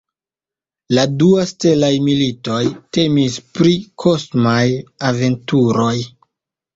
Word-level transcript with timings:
La 0.97 1.01
dua 1.23 1.41
""Stelaj 1.49 1.89
Militoj"" 2.05 2.61
temis 2.97 3.35
pri 3.57 3.73
kosmaj 4.05 4.63
aventuroj. 5.11 5.93